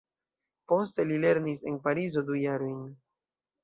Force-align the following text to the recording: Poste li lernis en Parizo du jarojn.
Poste 0.71 1.05
li 1.11 1.21
lernis 1.27 1.63
en 1.73 1.79
Parizo 1.87 2.27
du 2.33 2.43
jarojn. 2.43 2.85